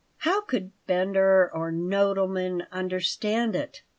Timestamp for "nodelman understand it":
1.71-3.83